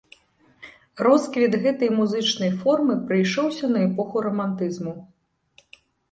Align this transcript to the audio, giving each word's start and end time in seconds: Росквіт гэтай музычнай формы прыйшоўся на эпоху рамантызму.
Росквіт 1.07 1.57
гэтай 1.65 1.89
музычнай 1.97 2.51
формы 2.63 2.95
прыйшоўся 3.11 3.69
на 3.73 3.79
эпоху 3.89 4.23
рамантызму. 4.27 4.95